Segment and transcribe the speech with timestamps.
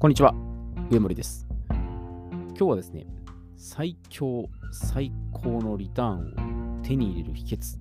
[0.00, 0.32] こんにちは、
[0.90, 1.44] 上森です。
[1.70, 3.08] 今日はですね、
[3.56, 7.76] 最強、最高のリターンを手に入れる秘訣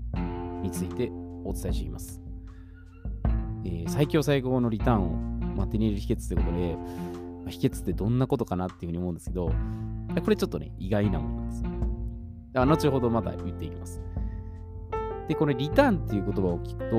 [0.63, 1.11] について
[1.45, 2.19] お伝えしています。
[3.65, 5.11] えー最強、最高のリターンを、
[5.55, 9.51] まあ、手に入れる秘訣ということで、まあ秘訣ってどんなことかなっていうふうに思うんですけど、
[10.23, 11.61] これちょっとね、意外なものなんです。
[11.61, 11.71] だか
[12.53, 14.01] ら後ほどまた言っていきます。
[15.27, 16.95] で、これリターンっていう言葉を聞くと、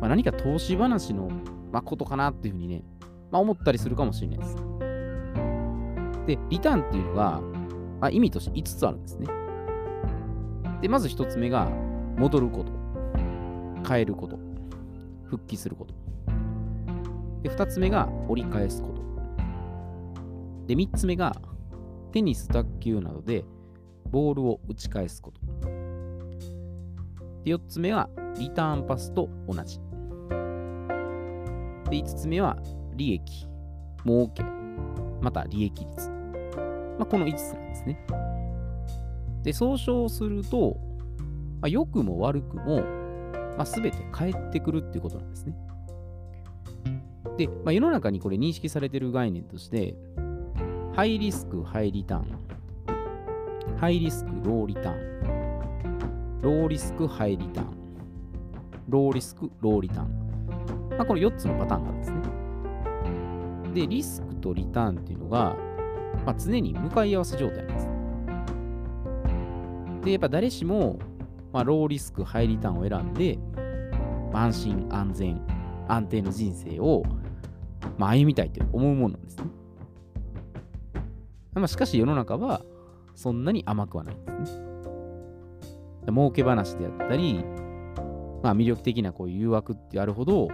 [0.00, 1.30] まあ、何か投資話の、
[1.70, 2.82] ま、ことかなっていうふうにね、
[3.32, 4.56] まあ、思ったりするかもしれないです。
[6.26, 7.40] で、リターンっていうのが、
[7.98, 9.26] まあ、意味として5つあるんですね。
[10.82, 11.68] で、まず1つ目が、
[12.18, 12.72] 戻ること。
[13.88, 14.38] 変えること。
[15.24, 15.94] 復帰すること。
[17.42, 19.02] で、2つ目が、折り返すこと。
[20.66, 21.34] で、3つ目が、
[22.12, 23.46] テニス、卓球などで、
[24.10, 25.40] ボールを打ち返すこと。
[27.44, 29.78] で、4つ目は、リターンパスと同じ。
[31.88, 32.58] で、5つ目は、
[33.02, 33.48] 利益、
[34.06, 34.44] 儲け、
[35.20, 36.10] また利益率。
[36.98, 38.06] まあ、この5つなんですね。
[39.42, 40.76] で、総称すると、
[41.60, 42.82] まあ、良くも悪くも、
[43.56, 45.56] まあ、全て返ってくるっていうことなんですね。
[47.36, 49.96] で、まあ、世の中にこれ認識されてる概念として、
[50.94, 57.66] ハイリスク、ハイリターン、ハイリスク、ローリターン、ローリスク、ハイリターン、
[58.88, 60.88] ローリスク、ローリターン。
[60.90, 62.41] まあ、この4つのパターンがあるんですね。
[63.72, 65.56] で、リスクとリターンっていうのが、
[66.26, 67.88] まあ、常に向かい合わせ状態なんです。
[70.04, 70.98] で、やっぱ誰しも、
[71.52, 73.38] まあ、ローリスク、ハイリターンを選んで、
[74.32, 75.40] 安心、安全、
[75.88, 77.02] 安定の人生を、
[77.98, 79.44] まあ、歩みたいと思うものなんですね。
[81.54, 82.62] まあ、しかし世の中は
[83.14, 84.66] そんなに甘くはないんですね。
[86.08, 87.44] 儲け話であったり、
[88.42, 90.48] まあ、魅力的なこういう誘惑ってあるほど、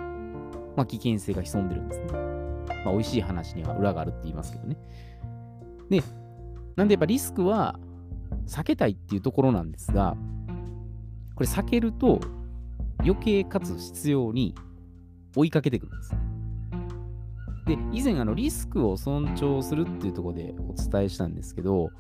[0.77, 2.28] まあ、危険性が潜んでるんですね。
[2.85, 4.77] まあ、美味しい話には裏があるって言いますけどね。
[5.91, 6.03] で、
[6.77, 7.79] なんでやっぱリスクは
[8.47, 10.17] 避けたいっていうところなんですが、
[11.35, 12.21] これ避けると
[13.01, 14.55] 余計かつ必要に
[15.37, 16.17] 追いかけてくるんです。
[17.67, 21.91] で、以前あのリスクを尊重するっていうところでお伝えしたんですけど、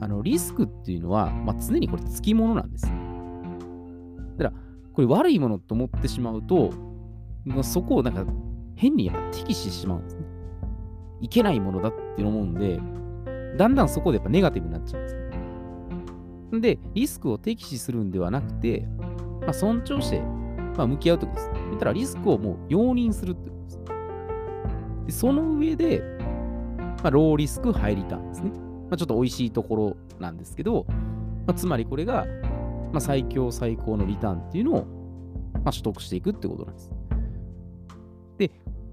[0.00, 2.86] あのリスクっていうのは、まあ、常にこれつきものなんです。
[2.86, 4.52] だから、
[4.92, 6.72] これ悪いものと思ってしまうと、
[7.44, 8.24] まあ、そこをなんか
[8.76, 10.24] 変にやっぱ敵視してしまうんですね。
[11.20, 12.80] いけないものだって思うんで、
[13.56, 16.60] だんだんそこでやっぱネガティブになっちゃうんですね。
[16.60, 18.86] で、リスクを敵視するんではなくて、
[19.42, 20.20] まあ、尊重して、
[20.76, 21.50] まあ、向き合うってことです。
[21.68, 23.78] 言ったらリスクをもう容認するってことです。
[25.06, 26.02] でその上で、
[27.02, 28.50] まあ、ローリスク、ハイリターンですね。
[28.50, 30.86] まあ、ちょっと美味しいところなんですけど、
[31.46, 32.26] まあ、つまりこれが、
[32.92, 34.86] まあ、最強最高のリターンっていうのを、
[35.54, 36.90] まあ、取得していくってことなんです。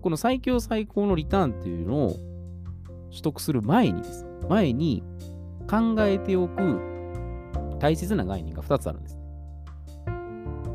[0.01, 2.15] この最強最高のリターンっていうのを
[3.11, 4.25] 取得する前にです。
[4.49, 5.03] 前に
[5.69, 6.81] 考えておく
[7.79, 9.17] 大切な概念が2つあるんです。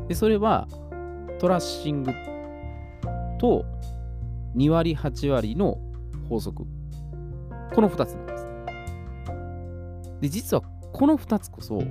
[0.07, 0.67] で、それは
[1.39, 2.13] トラッシング
[3.39, 3.65] と
[4.55, 5.77] 2割8割の
[6.29, 6.65] 法則。
[7.75, 8.47] この2つなんです。
[10.21, 11.83] で、実はこの2つこそ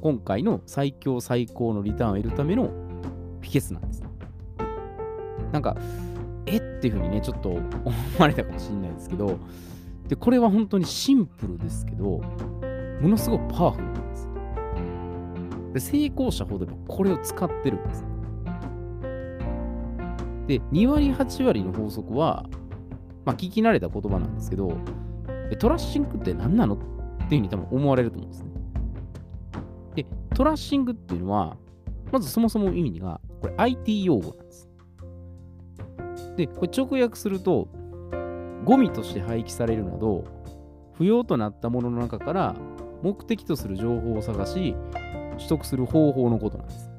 [0.00, 2.70] 今回の最強最高のリターンを得るための
[3.40, 4.03] 秘訣なんです。
[5.54, 5.76] なんか、
[6.46, 6.56] え？
[6.56, 7.62] っていうふうにね、ちょっと 思
[8.18, 9.38] われたかもしれないですけど、
[10.08, 12.20] で、これは本当にシンプルですけど、
[13.00, 14.28] ものすごくパワフルなんです。
[15.74, 18.04] で、成功者ほどやっぱこれを使ってるんです。
[20.48, 22.46] で、2割8割の法則は、
[23.24, 24.76] まあ、聞き慣れた言葉なんですけど、
[25.60, 26.74] トラッシングって何なの？
[26.74, 28.50] っていうふうに多分思われると思うんですね。
[29.94, 31.56] で、トラッシングっていうのは、
[32.10, 34.68] まずそもそも意味が、これ IT 用語なんです。
[36.36, 37.68] で、これ直訳すると、
[38.64, 40.24] ゴミとして廃棄されるなど、
[40.94, 42.54] 不要となったものの中から
[43.02, 44.74] 目的とする情報を探し、
[45.36, 46.90] 取得する方法のことなんです。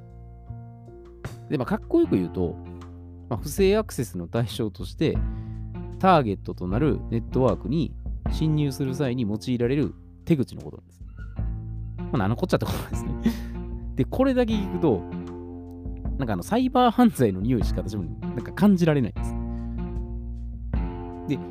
[1.49, 2.55] で、まあ、かっこよく言うと、
[3.29, 5.17] まあ、不正アクセスの対象として、
[5.99, 7.93] ターゲットとなるネットワークに
[8.31, 9.93] 侵入する際に用いられる
[10.25, 11.03] 手口のことなんです。
[12.11, 13.11] まあ、のこっちゃってことなんですね。
[13.95, 15.01] で、これだけ聞くと、
[16.17, 19.34] なんかあのサイバー犯罪の匂いしか私もなんか感じられないんです。
[21.27, 21.43] で、ま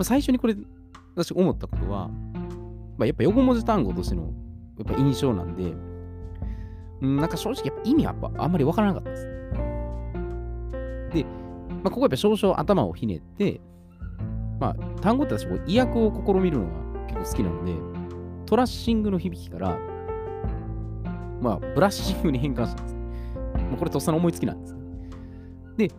[0.00, 0.56] あ、最初にこれ、
[1.14, 2.08] 私思ったことは、
[2.96, 4.32] まあ、やっぱ横文字単語としての
[4.78, 5.74] やっぱ印象なんで、
[7.00, 9.24] うんなんか正直やっぱ意味はやっぱあんまりわからなかったです。
[11.12, 11.24] で、
[11.82, 13.60] まあ、ここやっぱ少々頭をひねって、
[14.58, 16.70] まあ、単語って私、こう意訳を試みるのが
[17.08, 17.74] 結構好きなので、
[18.46, 19.78] トラッシングの響きから、
[21.40, 22.94] まあ、ブラッシングに変換したんです。
[23.64, 24.76] もうこれとっさの思いつきなんです。
[25.76, 25.90] で、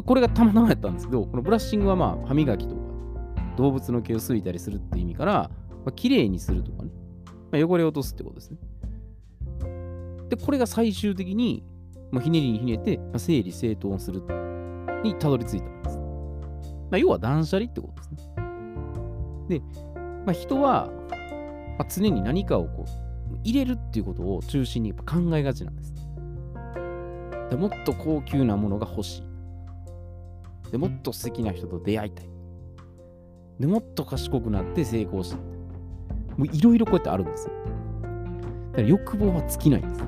[0.00, 2.80] これがたまたまやったんですけど、このブラッシングはまあ歯磨きとか
[3.56, 5.50] 動物の毛を吸いたりするっていう意味から、ま
[5.88, 6.90] あ、綺麗にするとかね、
[7.50, 8.58] まあ、汚れを落とすってことですね。
[10.30, 11.62] で、これが最終的に、
[12.10, 14.22] まあ、ひねりにひねって、まあ、整理整頓する
[15.02, 15.98] にたどり着いたんです。
[15.98, 16.04] ま
[16.92, 18.18] あ、要は断捨離ってことですね。
[19.48, 19.60] で、
[20.24, 20.90] まあ、人は、
[21.78, 25.92] まあ、常に何かをこう入れるっていうことを中心に考えがちなんです。
[27.50, 29.31] でもっと高級なものが欲しい。
[30.72, 32.28] でもっと素敵な人と出会いたい。
[33.60, 35.38] でもっと賢くなって成功したい。
[36.36, 37.52] もういろいろこうやってあるんですよ。
[38.72, 40.04] だから欲望は尽きないんです。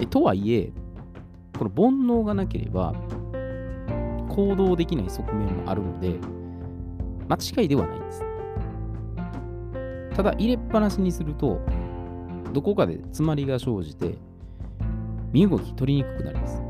[0.00, 0.70] えとはいえ、
[1.58, 2.94] この煩悩がなければ
[4.28, 6.14] 行動できない側面もあるので、
[7.26, 8.22] 間違いではないんです。
[10.14, 11.58] ただ、入れっぱなしにすると、
[12.52, 14.18] どこかで詰まりが生じて、
[15.32, 16.65] 身動き取りにくくなります。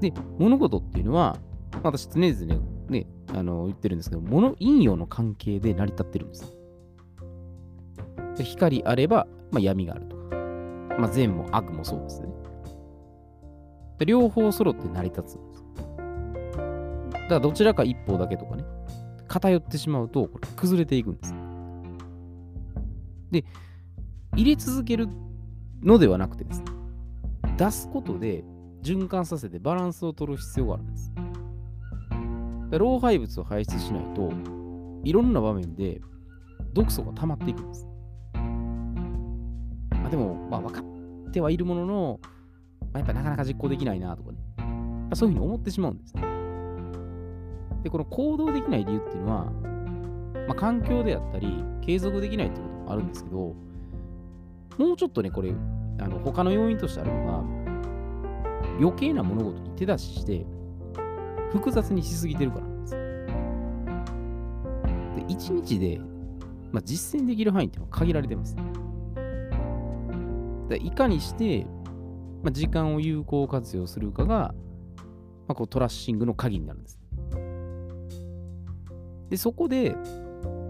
[0.00, 1.36] で、物事っていうのは、
[1.82, 6.56] 私常々ね、あの言ってるんですけど、物、陰陽の関係で成り立ってるんです。
[8.36, 10.36] で光あれば、まあ、闇があるとか、
[10.98, 12.28] まあ、善も悪もそうですね。
[13.98, 15.64] で両方揃って成り立つんです。
[17.12, 18.64] だからどちらか一方だけとかね、
[19.28, 21.34] 偏ってしまうと、これ崩れていくんです。
[23.30, 23.44] で、
[24.36, 25.08] 入れ続ける
[25.82, 26.66] のではなくてですね、
[27.56, 28.44] 出すことで
[28.84, 31.12] 循環させてバランスを取る必要があるんです。
[32.78, 34.30] 老廃物を排出しないと
[35.04, 36.00] いろんな場面で
[36.72, 37.86] 毒素が溜まっていくんです。
[39.90, 46.14] まあ、でも、まあ、分かってはいるものの、まあ、やっぱなかなか実行できないなとかね、まあ、そういうふうに思ってしまうんです。
[46.14, 46.22] ね
[47.84, 49.44] で、この行動できない理由っていうのは、
[50.46, 53.54] まあ、環境であったり、継続できないってこともあるんですけど、
[54.78, 55.54] もうちょっとね、これ、
[56.00, 57.63] あの他の要因としてあるのが、
[58.80, 60.46] 余計な物事に手出しして、
[61.52, 62.96] 複雑にしすぎてるからなんです。
[65.16, 66.00] で、一日で、
[66.72, 68.56] まあ、実践できる範囲っていうのは限られてます。
[70.68, 71.66] でいかにして、
[72.42, 74.54] まあ、時間を有効活用するかが、
[75.46, 76.98] まあ、こうトラッシングの鍵になるんです。
[79.30, 79.96] で、そこで、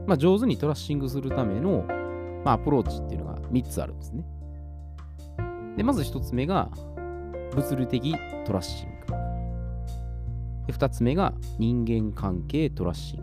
[0.07, 1.85] まあ、上手にトラッシングするための、
[2.45, 4.25] まあ、アプローチっていうのが3つあるんですね。
[5.77, 6.71] で、まず1つ目が、
[7.55, 8.15] 物理的
[8.45, 8.95] トラッシング。
[10.67, 13.21] で2つ目が人間関係トラッシン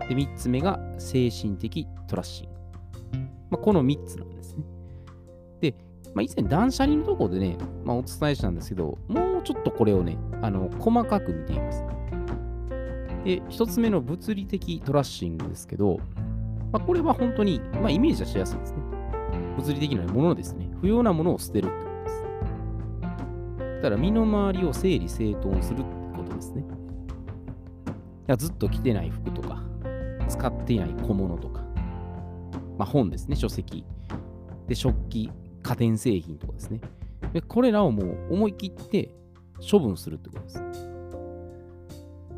[0.00, 0.08] グ。
[0.08, 2.52] で3つ目が精神的トラッシング。
[3.50, 4.64] まあ、この3つなんですね。
[5.60, 5.74] で、
[6.14, 11.84] まあ、以前断捨離のところでね、まあ、お伝えしたんですけど、もうちょっとこれをね、あの細かく見ています。
[13.24, 15.98] で、1つ目の物理的トラッシングですけど、
[16.72, 18.78] まあ、これは本当に、まあ、イメージはしやすいですね。
[19.56, 20.70] 物理的なものですね。
[20.80, 21.91] 不要なものを捨てるって
[23.82, 25.84] だから身の回りを整理整頓するって
[26.16, 26.64] ことですね。
[28.38, 29.60] ずっと着てない服とか、
[30.28, 31.62] 使っていない小物とか、
[32.78, 33.84] まあ、本ですね、書籍。
[34.68, 35.30] で、食器、
[35.64, 36.80] 家電製品とかですね。
[37.32, 39.14] でこれらをもう思い切って
[39.58, 40.62] 処分するってことです。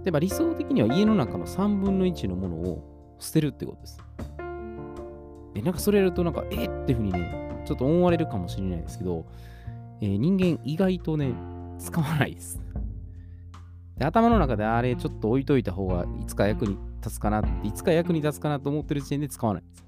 [0.02, 3.98] で、まあ、理想的には家の中の3分の1のものを捨てるってことです。
[5.52, 9.26] で、なんかそれやるとなんか、えっていうふうにね、ちょっと思われるかもしれないですけど、
[10.04, 11.32] えー、人間意外とね、
[11.78, 12.60] 使わないです。
[13.96, 19.84] で頭の中であれちょっと置いといた方がいつか役に立つかなって、いつか役に立つかなと思ってる時点で使わないです。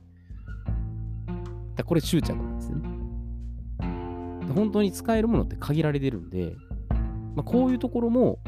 [1.75, 2.77] だこれ執着なんですね
[4.47, 4.53] で。
[4.55, 6.55] 本当に使えるものって限られてるんで、
[7.35, 8.39] まあ、こういうところも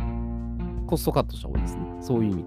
[0.87, 1.83] コストカットした方がいいですね。
[2.01, 2.45] そういう意味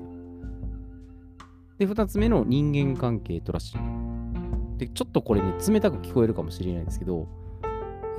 [1.77, 1.85] で。
[1.85, 4.77] で、二つ目の人間関係トラッシング。
[4.79, 7.27] で、ちょっとこれね、冷たく聞こえるかもしれないですけど、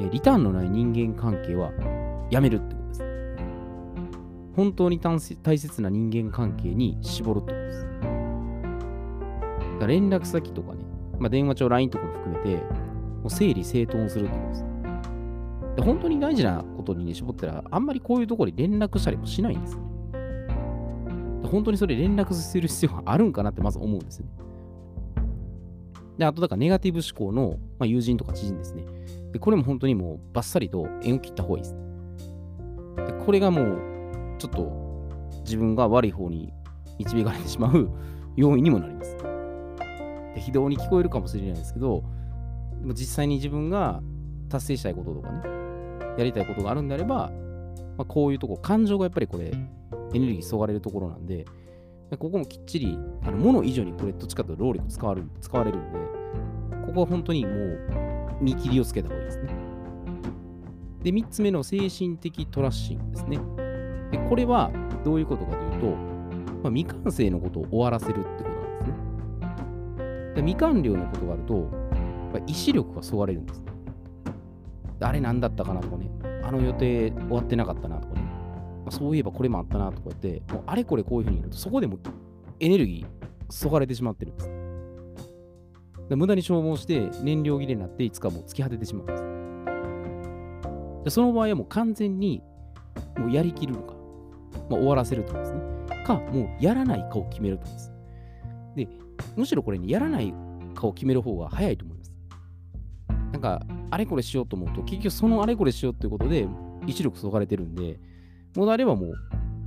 [0.00, 1.72] えリターンのない人間関係は
[2.30, 3.04] やめるってことです。
[4.56, 5.18] 本当に大
[5.58, 7.86] 切な人間関係に絞るってことです。
[9.80, 10.84] だ連絡先とかね、
[11.18, 14.64] まあ、電話帳、LINE とかも含めて、もう整理整頓するってことです。
[15.76, 19.82] で本当に大事なことにね、絞ったら、あんまりこういうところに連絡したりもしないんですね。
[21.50, 24.26] 本当にそれ連絡する必要があるんかなってまず思うんですね。
[26.18, 28.84] で、あとだからネガティブ思考の、まあ、友人とか知人ですね。
[29.32, 31.76] で、これも本当にもうバッサリと縁を切った方がいいです。
[32.96, 34.82] で、これがもう、ちょっと
[35.44, 36.52] 自分が悪い方に
[36.98, 37.90] 導かれてしまう
[38.36, 39.16] 要因にもなります。
[40.34, 42.02] で、非道に聞こえるかもしれないですけど、
[42.80, 44.02] でも実際に自分が
[44.48, 45.42] 達成したいこととかね、
[46.18, 47.30] やりたいことがあるんであれば、
[47.96, 49.52] まあ、こういうとこ、感情がやっぱりこれ、
[50.14, 51.46] エネルギーそがれるところなんで、
[52.18, 55.98] ここもきっちり、あの物以上にこれどっちかというと労力使われる使われるんで、
[56.86, 58.11] ここは本当にもう
[58.42, 59.54] 見切りをつけた方がいいですね。
[61.02, 63.38] で、3つ目の精神的トラッシングですね。
[64.10, 64.70] で、これは
[65.04, 65.86] どういうことかというと、
[66.62, 70.34] まあ、未完成のことを終わらせるってことなんですね。
[70.34, 73.60] で未完了のことがあると、まあ、意志力がそがれるんです。
[73.60, 73.72] ね
[75.00, 76.10] あれ何だったかなとかね、
[76.44, 81.98] あの予定終わってなかったなとかね、まあ、そういえばこれもあったなとか言って、もうあれこれこういうふうに言うと、そこでも
[82.60, 84.51] エネルギーそがれてしまってるんです。
[86.16, 89.22] 無駄に消耗して燃料切れになっていつかもう突き果ててしまうんです。
[91.04, 92.42] でその場合はもう完全に
[93.18, 93.94] もうやりきるのか、
[94.70, 95.60] まあ、終わらせるとかですね。
[96.04, 97.92] か、もうやらないかを決めるとです。
[98.76, 98.88] で、
[99.36, 100.32] むしろこれに、ね、やらない
[100.74, 102.12] かを決める方が早いと思います。
[103.32, 106.46] なんか、あれこれしようと思うと、結局そのあれこれしようということで、
[106.86, 107.98] 一力そがれてるんで、
[108.56, 109.14] もうあればもう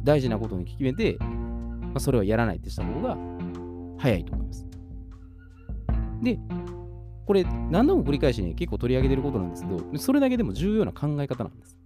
[0.03, 3.17] 大事なことに決めて、まあ、それはやらないってした方が
[3.97, 4.64] 早いと思います。
[6.25, 6.39] で、
[7.25, 11.77] これ何度も繰り返しね、結構取り上げてることなんですけど、それだけでも重要な考え方なんです。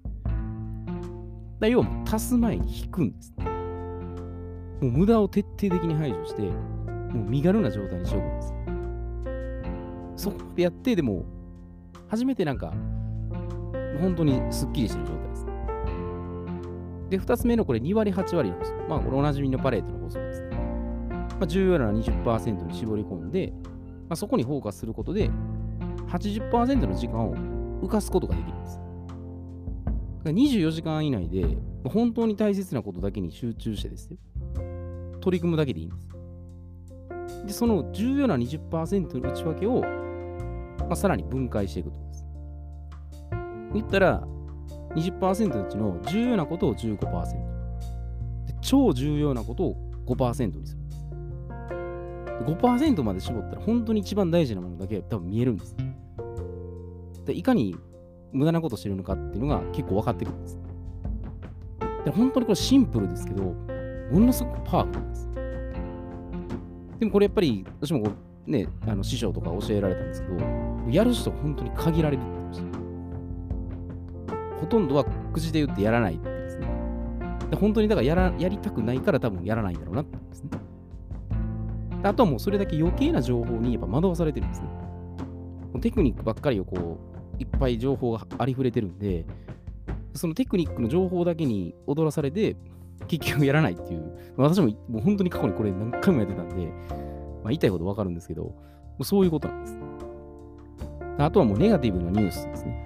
[1.59, 3.45] だ要は足す前に引くんです、ね。
[4.81, 10.23] もう無駄を徹底的に排除して、もう身軽な状態にしておくんです。
[10.23, 11.25] そこまでやって、でも、
[12.07, 12.73] 初めてなんか、
[13.99, 15.45] 本当にスッキリしてる状態です。
[17.09, 18.83] で、二つ目のこれ2割8割の法則。
[18.87, 20.49] まあ、これおなじみのパレートの法則ですね。
[21.39, 23.53] まあ、重要なのは20%に絞り込んで、
[24.09, 25.29] まあ、そこにフォーカスすることで、
[26.07, 27.35] 80%の時間を
[27.81, 28.79] 浮かすことができるんです。
[30.25, 31.45] 24時間以内で、
[31.85, 34.17] 本当に大切なことだけに集中してですよ。
[35.21, 36.09] 取り組むだけでいいんです。
[37.45, 39.81] で、その重要な20%の内訳を、
[40.79, 42.25] まあ、さらに分解していくとです。
[43.73, 44.27] 言ったら、
[44.95, 47.31] 20%のうちの重要なことを15%。
[48.47, 49.75] で超重要なことを
[50.07, 50.78] 5%にする。
[52.45, 55.75] 5%まで絞ったら本当に一番大事なものだけ多分見えるんです。
[57.25, 57.75] でいかに
[58.31, 60.59] 無駄なことしてるのかっていうのが結構分かってくるんです。
[62.05, 65.29] で本当にこれシンプルですけど、ものすごくパワフルなんです。
[66.99, 68.11] でもこれやっぱり、私もこ
[68.47, 70.35] うね、あの師匠とか教えられたんですけど、
[70.89, 74.59] やる人は本当に限られるって言ってました。
[74.59, 76.67] ほとんどは口で言ってやらないってですね。
[77.49, 80.49] で本当にだからやらやりたくないから多分やらないんだろうなってですね。
[82.03, 84.67] あとはもうそれだけ余計な情報にやっぱ惑わされてるんですね。
[85.81, 86.97] テクニックばっかりをこ
[87.37, 89.25] う、いっぱい情報がありふれてるんで、
[90.13, 92.55] そのテクニックの情報だけに踊らされて、
[93.07, 98.55] 結局やらないっていう、私ももう本当に過去にこれ何回もやってたんで、まあ、言いたいことわかるんですけど、も
[98.99, 99.79] うそういうことなんです。
[101.17, 102.85] あとはもうネガティブなニュースですね。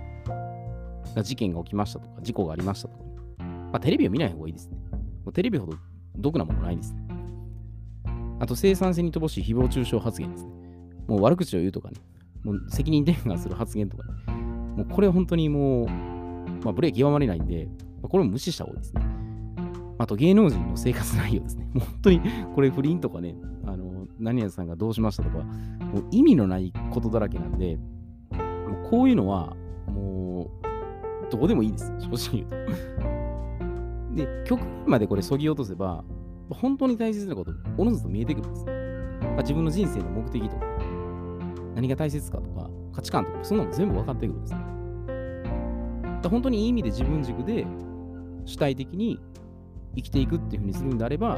[1.21, 3.03] 事件が起きましたとか、事故がありましたとか、
[3.39, 4.77] まあ、テレビを見ない方がいいですね。
[5.23, 5.73] もうテレビほど
[6.17, 7.02] 毒なものないですね。
[8.43, 10.51] あと生産性に乏しい誹謗中傷発言ですね。
[11.07, 11.95] もう悪口を言うとかね、
[12.43, 14.33] もう責任転換する発言とかね。
[14.75, 17.69] もうこれ本当にもう、まあ、ブレーキ極まれないんで、
[18.01, 19.01] まあ、これも無視した方がいいですね。
[19.97, 21.69] あと芸能人の生活内容ですね。
[21.73, 22.21] もう本当に
[22.53, 23.33] これ不倫とかね、
[23.65, 29.55] あの、何々さんがどうしましたとか、もう意味のないことだらけなんで、もうこういうのは、
[29.87, 30.51] も
[31.29, 31.93] う、どうでもいいです。
[32.11, 32.49] 正直言う
[34.11, 34.15] と。
[34.15, 36.03] で、極限までこれそぎ落とせば、
[36.49, 38.65] 本当に大切なこと、おのずと見えてくるんです。
[38.65, 38.71] ま
[39.33, 40.65] あ、自分の人生の目的とか、
[41.75, 44.55] 何が大切かとか、価値観とか、そんなの全部分かってくるんです。
[46.21, 47.65] だ本当にいい意味で自分軸で
[48.45, 49.19] 主体的に
[49.95, 51.37] 生きていくっていうふうにするんであれば、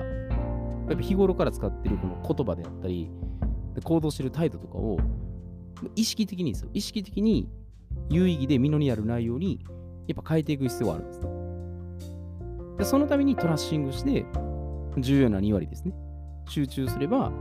[0.88, 3.10] やっぱ日頃から使ってるこの言葉であったり、
[3.84, 4.98] 行動してる態度とかを
[5.96, 6.70] 意識的にですよ。
[6.74, 7.50] 意識的に
[8.10, 9.66] 有意義で実りある内容に
[10.08, 11.22] やっぱ変えていく必要があるんです。
[12.78, 14.26] でそのためにトラッシングして、
[15.02, 15.94] 重要な2割ですね。
[16.48, 17.32] 集中すれば、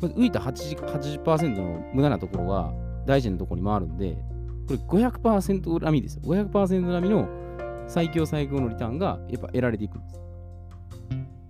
[0.00, 2.72] 浮いた 80%, 80の無駄なところが
[3.06, 4.16] 大事なところに回るんで、
[4.66, 6.22] これ500%並みですよ。
[6.24, 7.28] 500%並みの
[7.86, 10.20] 最強最強のリターンがやっぱ得られていくんです。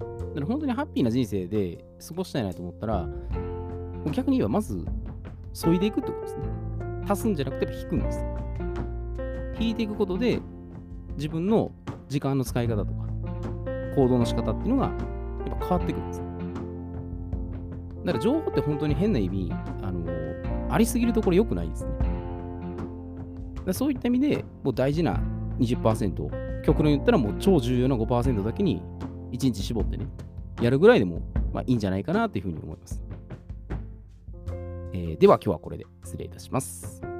[0.00, 3.08] だから本当にハッピーな人生で過ごしたいなと思ったら、
[4.12, 4.84] 逆に言えばまず、
[5.52, 6.42] 削いでいくってことですね。
[7.08, 8.24] 足すんじゃなくて引くんです。
[9.60, 10.40] 引いていくことで、
[11.16, 11.70] 自分の
[12.08, 13.01] 時間の使い方とか、
[13.94, 14.86] 行動の仕方っていうのが、
[15.46, 16.22] やっぱ変わってくるんです。
[18.04, 20.06] だから情報って本当に変な意味、あの
[20.70, 23.72] ありすぎるところ良くないですね。
[23.72, 25.20] そういった意味で、もう大事な
[25.60, 28.82] 20%、極論言ったらもう超重要な5%だけに
[29.32, 30.06] 1日絞ってね、
[30.60, 31.20] やるぐらいでも、
[31.52, 33.02] まあ、いいんじゃないかなというふうに思います。
[34.94, 37.11] えー、では今日はこれで失礼いたします。